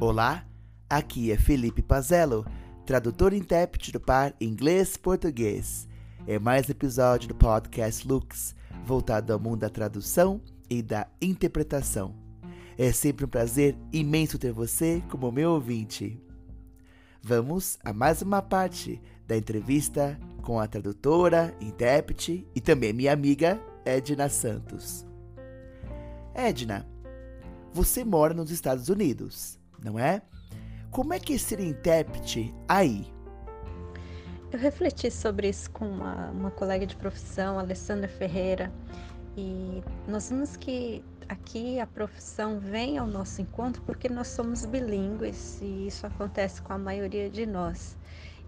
Olá, 0.00 0.44
aqui 0.90 1.30
é 1.30 1.36
Felipe 1.36 1.80
Pazello, 1.80 2.44
tradutor 2.84 3.32
e 3.32 3.38
intérprete 3.38 3.92
do 3.92 4.00
par 4.00 4.34
inglês-português. 4.40 5.86
É 6.26 6.36
mais 6.36 6.68
um 6.68 6.72
episódio 6.72 7.28
do 7.28 7.34
podcast 7.36 8.06
Lux, 8.06 8.56
voltado 8.84 9.32
ao 9.32 9.38
mundo 9.38 9.60
da 9.60 9.70
tradução 9.70 10.40
e 10.68 10.82
da 10.82 11.06
interpretação. 11.22 12.12
É 12.76 12.90
sempre 12.90 13.24
um 13.24 13.28
prazer 13.28 13.78
imenso 13.92 14.36
ter 14.36 14.52
você 14.52 15.00
como 15.08 15.30
meu 15.30 15.52
ouvinte. 15.52 16.20
Vamos 17.22 17.78
a 17.84 17.92
mais 17.92 18.20
uma 18.20 18.42
parte 18.42 19.00
da 19.28 19.36
entrevista 19.36 20.18
com 20.42 20.58
a 20.58 20.66
tradutora, 20.66 21.56
intérprete 21.60 22.44
e 22.52 22.60
também 22.60 22.92
minha 22.92 23.12
amiga 23.12 23.62
Edna 23.84 24.28
Santos. 24.28 25.06
Edna, 26.34 26.84
você 27.72 28.04
mora 28.04 28.34
nos 28.34 28.50
Estados 28.50 28.88
Unidos, 28.88 29.62
não 29.82 29.98
é? 29.98 30.22
Como 30.90 31.12
é 31.12 31.18
que 31.18 31.34
é 31.34 31.38
ser 31.38 31.60
intérprete 31.60 32.54
aí? 32.68 33.12
Eu 34.52 34.58
refleti 34.58 35.10
sobre 35.10 35.48
isso 35.48 35.70
com 35.72 35.84
uma, 35.84 36.30
uma 36.30 36.50
colega 36.50 36.86
de 36.86 36.94
profissão, 36.94 37.58
Alessandra 37.58 38.06
Ferreira, 38.06 38.72
e 39.36 39.82
nós 40.06 40.30
vimos 40.30 40.56
que 40.56 41.02
aqui 41.28 41.80
a 41.80 41.86
profissão 41.86 42.60
vem 42.60 42.98
ao 42.98 43.06
nosso 43.06 43.40
encontro 43.42 43.82
porque 43.82 44.08
nós 44.08 44.28
somos 44.28 44.64
bilíngues 44.64 45.58
e 45.60 45.88
isso 45.88 46.06
acontece 46.06 46.62
com 46.62 46.72
a 46.72 46.78
maioria 46.78 47.28
de 47.28 47.46
nós. 47.46 47.96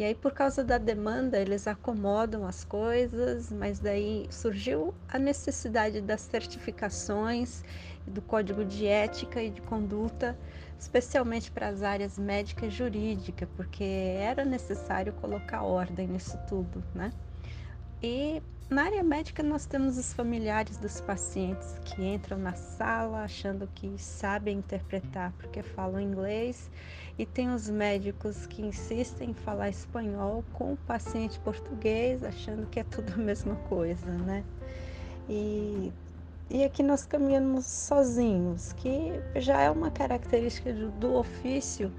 E 0.00 0.02
aí, 0.02 0.14
por 0.14 0.32
causa 0.32 0.64
da 0.64 0.78
demanda, 0.78 1.38
eles 1.38 1.66
acomodam 1.66 2.46
as 2.46 2.64
coisas, 2.64 3.52
mas 3.52 3.78
daí 3.78 4.26
surgiu 4.30 4.94
a 5.06 5.18
necessidade 5.18 6.00
das 6.00 6.22
certificações, 6.22 7.62
do 8.06 8.22
código 8.22 8.64
de 8.64 8.86
ética 8.86 9.42
e 9.42 9.50
de 9.50 9.60
conduta, 9.60 10.38
especialmente 10.78 11.50
para 11.50 11.68
as 11.68 11.82
áreas 11.82 12.18
médica 12.18 12.64
e 12.64 12.70
jurídica, 12.70 13.46
porque 13.54 13.84
era 13.84 14.42
necessário 14.42 15.12
colocar 15.12 15.64
ordem 15.64 16.08
nisso 16.08 16.38
tudo, 16.48 16.82
né? 16.94 17.12
E 18.02 18.42
na 18.70 18.84
área 18.84 19.02
médica, 19.02 19.42
nós 19.42 19.66
temos 19.66 19.98
os 19.98 20.12
familiares 20.12 20.76
dos 20.76 21.00
pacientes 21.00 21.76
que 21.84 22.04
entram 22.04 22.38
na 22.38 22.54
sala 22.54 23.24
achando 23.24 23.68
que 23.74 23.92
sabem 23.98 24.58
interpretar 24.58 25.32
porque 25.32 25.60
falam 25.60 26.00
inglês, 26.00 26.70
e 27.18 27.26
tem 27.26 27.50
os 27.50 27.68
médicos 27.68 28.46
que 28.46 28.62
insistem 28.62 29.30
em 29.30 29.34
falar 29.34 29.70
espanhol 29.70 30.44
com 30.52 30.74
o 30.74 30.76
paciente 30.76 31.38
português, 31.40 32.22
achando 32.22 32.66
que 32.68 32.78
é 32.78 32.84
tudo 32.84 33.12
a 33.12 33.16
mesma 33.18 33.56
coisa, 33.56 34.06
né? 34.06 34.44
E, 35.28 35.92
e 36.48 36.62
aqui 36.62 36.82
nós 36.82 37.04
caminhamos 37.04 37.66
sozinhos, 37.66 38.72
que 38.74 39.12
já 39.34 39.60
é 39.60 39.70
uma 39.70 39.90
característica 39.90 40.72
do, 40.72 41.14
ofício, 41.14 41.92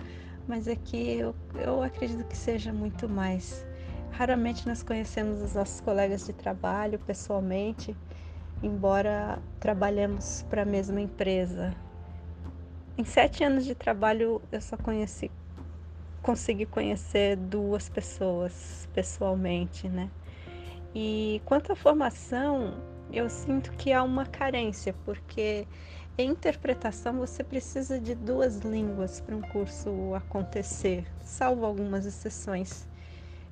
mas 0.48 0.70
aqui 0.70 1.18
eu, 1.18 1.36
eu 1.56 1.84
acredito 1.84 2.26
que 2.26 2.38
seja 2.38 2.72
muito 2.72 3.10
mais. 3.10 3.66
Raramente 4.12 4.68
nós 4.68 4.84
conhecemos 4.84 5.42
os 5.42 5.56
nossos 5.56 5.82
colegas 5.82 6.26
de 6.26 6.34
trabalho 6.34 7.00
pessoalmente, 7.00 7.96
embora 8.62 9.40
trabalhemos 9.60 10.46
para 10.50 10.62
a 10.62 10.66
mesma 10.66 11.02
empresa. 11.02 11.74
Em 12.98 13.06
sete 13.06 13.44
anos 13.44 13.66
de 13.66 13.74
trabalho, 13.74 14.42
eu 14.52 14.62
só 14.62 14.78
conheci, 14.78 15.32
consegui 16.22 16.66
conhecer 16.66 17.36
duas 17.36 17.90
pessoas 17.90 18.88
pessoalmente, 18.94 19.88
né? 19.88 20.10
E 20.94 21.42
quanto 21.46 21.72
à 21.72 21.76
formação, 21.76 22.74
eu 23.12 23.30
sinto 23.30 23.72
que 23.72 23.94
há 23.94 24.04
uma 24.04 24.26
carência, 24.26 24.94
porque 25.06 25.66
em 26.18 26.30
interpretação 26.30 27.18
você 27.18 27.44
precisa 27.44 28.00
de 28.00 28.14
duas 28.14 28.60
línguas 28.60 29.22
para 29.22 29.36
um 29.36 29.42
curso 29.42 30.14
acontecer, 30.14 31.06
salvo 31.24 31.66
algumas 31.66 32.06
exceções. 32.06 32.91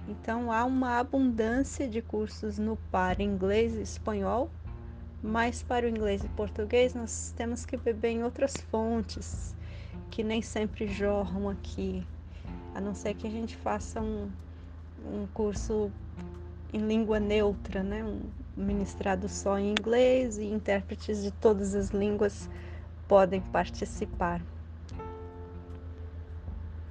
Então 0.07 0.51
há 0.51 0.63
uma 0.65 0.97
abundância 0.99 1.87
de 1.87 2.01
cursos 2.01 2.57
no 2.57 2.75
par 2.91 3.19
inglês 3.19 3.75
e 3.75 3.81
espanhol, 3.81 4.49
mas 5.21 5.61
para 5.61 5.85
o 5.85 5.89
inglês 5.89 6.23
e 6.23 6.29
português 6.29 6.93
nós 6.95 7.33
temos 7.35 7.65
que 7.65 7.77
beber 7.77 8.09
em 8.09 8.23
outras 8.23 8.53
fontes 8.71 9.55
que 10.09 10.23
nem 10.23 10.41
sempre 10.41 10.87
jorram 10.87 11.49
aqui, 11.49 12.05
a 12.73 12.81
não 12.81 12.93
ser 12.93 13.13
que 13.13 13.27
a 13.27 13.29
gente 13.29 13.55
faça 13.57 14.01
um, 14.01 14.29
um 15.05 15.27
curso 15.33 15.91
em 16.73 16.79
língua 16.79 17.19
neutra, 17.19 17.83
né? 17.83 18.03
um 18.03 18.21
ministrado 18.55 19.27
só 19.29 19.57
em 19.57 19.71
inglês 19.71 20.37
e 20.37 20.45
intérpretes 20.45 21.23
de 21.23 21.31
todas 21.31 21.75
as 21.75 21.89
línguas 21.89 22.49
podem 23.07 23.41
participar. 23.41 24.41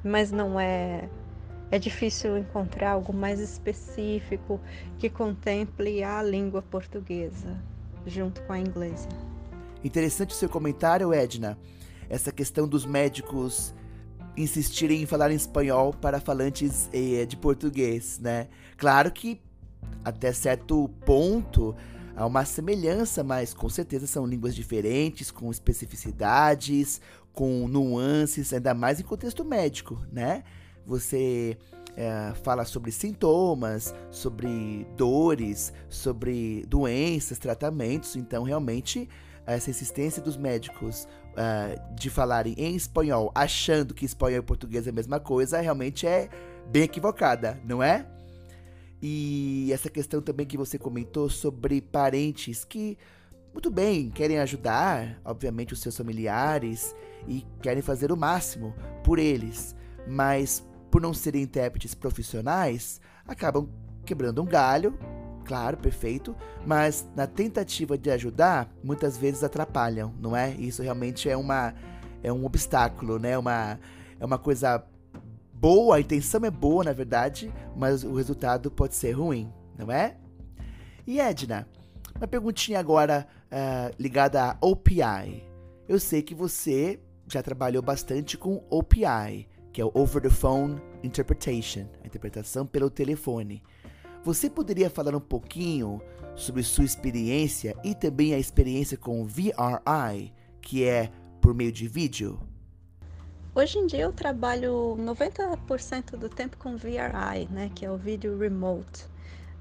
Mas 0.03 0.31
não 0.31 0.59
é 0.59 1.09
é 1.71 1.79
difícil 1.79 2.39
encontrar 2.39 2.93
algo 2.93 3.13
mais 3.13 3.41
específico 3.41 4.61
que 4.99 5.11
contemple 5.11 6.03
a 6.03 6.23
língua 6.23 6.63
portuguesa 6.63 7.61
junto 8.07 8.43
com 8.43 8.53
a 8.53 8.59
inglesa. 8.59 9.09
Interessante 9.85 10.31
o 10.31 10.35
seu 10.35 10.49
comentário, 10.49 11.13
Edna. 11.13 11.59
Essa 12.09 12.33
questão 12.33 12.67
dos 12.67 12.87
médicos 12.87 13.75
insistirem 14.37 15.03
em 15.03 15.07
falar 15.07 15.31
em 15.31 15.35
espanhol 15.35 15.93
para 15.93 16.21
falantes 16.21 16.89
eh, 16.93 17.27
de 17.27 17.37
português, 17.37 18.19
né? 18.19 18.49
Claro 18.77 19.11
que 19.11 19.41
até 20.05 20.33
certo 20.33 20.89
ponto 21.05 21.75
há 22.17 22.25
uma 22.25 22.45
semelhança, 22.45 23.23
mas 23.23 23.53
com 23.53 23.69
certeza 23.69 24.07
são 24.07 24.27
línguas 24.27 24.55
diferentes, 24.55 25.31
com 25.31 25.51
especificidades, 25.51 27.01
com 27.33 27.69
nuances, 27.69 28.53
ainda 28.53 28.75
mais 28.75 29.01
em 29.01 29.05
contexto 29.05 29.45
médico, 29.45 30.01
né? 30.11 30.45
Você 30.89 31.57
é, 31.95 32.33
fala 32.43 32.65
sobre 32.65 32.91
sintomas, 32.91 33.95
sobre 34.11 34.87
dores, 34.97 35.73
sobre 35.89 36.65
doenças, 36.67 37.39
tratamentos. 37.39 38.17
Então, 38.17 38.43
realmente, 38.43 39.07
essa 39.47 39.69
insistência 39.69 40.23
dos 40.23 40.37
médicos 40.37 41.07
uh, 41.33 41.95
de 41.95 42.09
falarem 42.09 42.55
em 42.57 42.75
espanhol, 42.75 43.31
achando 43.35 43.93
que 43.93 44.05
espanhol 44.05 44.39
e 44.39 44.43
português 44.43 44.87
é 44.87 44.91
a 44.91 44.93
mesma 44.93 45.21
coisa, 45.21 45.61
realmente 45.61 46.07
é 46.07 46.31
bem 46.71 46.85
equivocada, 46.85 47.61
não 47.65 47.83
é? 47.83 48.07
E 49.03 49.71
essa 49.73 49.91
questão 49.91 50.23
também 50.23 50.47
que 50.47 50.57
você 50.57 50.79
comentou 50.79 51.29
sobre 51.29 51.83
parentes 51.83 52.65
que, 52.65 52.97
muito 53.53 53.71
bem, 53.71 54.09
querem 54.11 54.39
ajudar, 54.39 55.21
obviamente, 55.25 55.73
os 55.73 55.81
seus 55.81 55.97
familiares 55.97 56.95
e 57.27 57.45
querem 57.63 57.83
fazer 57.83 58.11
o 58.11 58.17
máximo 58.17 58.75
por 59.05 59.19
eles, 59.19 59.77
mas 60.07 60.67
por 60.91 61.01
não 61.01 61.13
serem 61.13 61.43
intérpretes 61.43 61.95
profissionais, 61.95 63.01
acabam 63.27 63.69
quebrando 64.05 64.43
um 64.43 64.47
galho, 64.47 64.99
claro, 65.45 65.77
perfeito, 65.77 66.35
mas 66.67 67.07
na 67.15 67.27
tentativa 67.27 67.97
de 67.97 68.11
ajudar, 68.11 68.71
muitas 68.83 69.17
vezes 69.17 69.43
atrapalham, 69.43 70.15
não 70.21 70.37
é? 70.37 70.53
Isso 70.53 70.83
realmente 70.83 71.29
é 71.29 71.37
uma 71.37 71.75
é 72.23 72.33
um 72.33 72.45
obstáculo, 72.45 73.19
né? 73.19 73.39
Uma 73.39 73.79
é 74.19 74.25
uma 74.25 74.39
coisa 74.39 74.85
boa, 75.53 75.97
a 75.97 76.01
intenção 76.01 76.45
é 76.45 76.51
boa, 76.51 76.85
na 76.85 76.93
verdade, 76.93 77.53
mas 77.77 78.05
o 78.05 78.15
resultado 78.15 78.71
pode 78.71 78.95
ser 78.95 79.13
ruim, 79.13 79.53
não 79.77 79.91
é? 79.91 80.17
E 81.07 81.21
Edna, 81.21 81.67
uma 82.17 82.27
perguntinha 82.27 82.79
agora 82.79 83.27
uh, 83.47 83.95
ligada 83.99 84.43
a 84.43 84.57
OPI. 84.61 85.45
Eu 85.89 85.99
sei 85.99 86.23
que 86.23 86.35
você 86.35 87.01
já 87.27 87.43
trabalhou 87.43 87.83
bastante 87.83 88.37
com 88.37 88.65
OPI 88.69 89.49
que 89.73 89.81
é 89.81 89.85
o 89.85 89.91
Over 89.95 90.23
the 90.23 90.31
Phone 90.31 90.81
Interpretation, 91.03 91.87
a 92.03 92.07
interpretação 92.07 92.67
pelo 92.67 92.91
telefone. 92.91 93.63
Você 94.25 94.51
poderia 94.51 94.91
falar 94.91 95.15
um 95.15 95.21
pouquinho 95.21 96.03
sobre 96.35 96.63
sua 96.63 96.85
experiência 96.85 97.77
e 97.85 97.95
também 97.95 98.35
a 98.35 98.39
experiência 98.39 98.97
com 98.97 99.25
VRI, 99.25 100.33
que 100.61 100.85
é 100.85 101.11
por 101.41 101.55
meio 101.55 101.73
de 101.73 101.87
vídeo? 101.87 102.39
Hoje 103.55 103.79
em 103.79 103.87
dia 103.87 104.03
eu 104.03 104.13
trabalho 104.13 104.97
90% 104.99 106.17
do 106.17 106.29
tempo 106.29 106.57
com 106.59 106.77
VRI, 106.77 107.49
né, 107.51 107.71
que 107.75 107.85
é 107.85 107.91
o 107.91 107.97
vídeo 107.97 108.39
remote. 108.39 109.07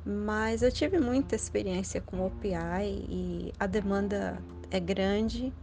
Mas 0.05 0.61
eu 0.61 0.71
tive 0.71 0.99
muita 0.99 1.35
experiência 1.35 1.99
com 1.99 2.25
OPI 2.25 3.05
e 3.09 3.53
a 3.59 3.67
demanda 3.67 4.41
é 4.71 4.79
grande 4.79 5.53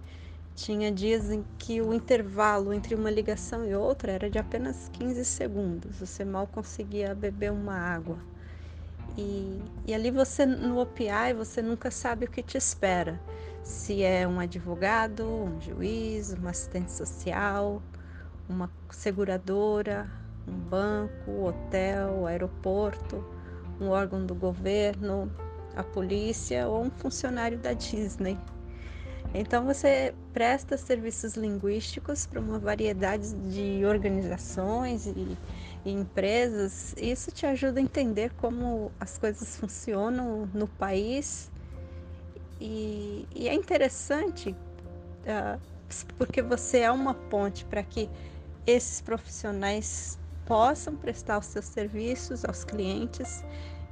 tinha 0.55 0.91
dias 0.91 1.31
em 1.31 1.45
que 1.59 1.81
o 1.81 1.93
intervalo 1.93 2.73
entre 2.73 2.95
uma 2.95 3.11
ligação 3.11 3.67
e 3.67 3.75
outra 3.75 4.13
era 4.13 4.31
de 4.31 4.39
apenas 4.39 4.89
15 4.93 5.25
segundos. 5.25 5.99
Você 5.99 6.25
mal 6.25 6.47
conseguia 6.47 7.15
beber 7.15 7.51
uma 7.51 7.75
água. 7.75 8.19
E, 9.17 9.61
e 9.87 9.95
ali 9.95 10.11
você, 10.11 10.47
no 10.47 10.81
OPI, 10.81 11.35
você 11.37 11.61
nunca 11.61 11.91
sabe 11.91 12.27
o 12.27 12.31
que 12.31 12.43
te 12.43 12.57
espera. 12.57 13.21
Se 13.63 14.03
é 14.03 14.27
um 14.27 14.39
advogado, 14.39 15.25
um 15.25 15.61
juiz, 15.61 16.33
uma 16.33 16.51
assistente 16.51 16.93
social, 16.93 17.83
uma 18.49 18.71
seguradora, 18.91 20.09
um 20.47 20.53
banco, 20.53 21.47
hotel, 21.47 22.27
aeroporto, 22.27 23.25
um 23.81 23.89
órgão 23.89 24.25
do 24.25 24.35
governo, 24.35 25.31
a 25.75 25.83
polícia 25.83 26.69
ou 26.69 26.85
um 26.85 26.91
funcionário 26.91 27.59
da 27.59 27.73
Disney. 27.73 28.39
Então 29.37 29.65
você 29.65 30.15
presta 30.33 30.79
serviços 30.79 31.35
linguísticos 31.35 32.25
para 32.25 32.39
uma 32.41 32.57
variedade 32.57 33.35
de 33.35 33.85
organizações 33.85 35.07
e, 35.07 35.37
e, 35.85 35.91
empresas. 35.91 36.95
Isso 36.97 37.33
te 37.33 37.45
ajuda 37.45 37.81
a 37.81 37.83
entender 37.83 38.33
como 38.35 38.93
as 39.01 39.19
coisas 39.19 39.57
funcionam 39.57 40.49
no 40.55 40.69
país. 40.69 41.51
E, 42.61 43.27
e 43.35 43.49
é 43.49 43.55
interessante 43.55 44.51
uh, 44.51 45.61
porque 46.17 46.41
você 46.41 46.79
é 46.79 46.91
uma 46.93 47.15
ponte 47.15 47.65
para 47.65 47.83
que 47.83 48.09
esses 48.65 49.01
profissionais 49.01 50.17
possam 50.47 50.95
prestar 50.95 51.39
os 51.39 51.47
seus 51.47 51.65
serviços 51.65 52.45
aos 52.45 52.63
clientes 52.63 53.43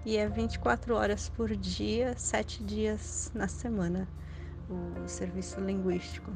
e 0.06 0.16
é 0.16 0.28
24 0.28 0.94
horas 0.94 1.28
por 1.30 1.56
dia, 1.56 2.14
7 2.16 2.62
dias 2.62 3.32
na 3.34 3.48
semana 3.48 4.06
o 4.68 5.08
serviço 5.08 5.60
linguístico. 5.60 6.32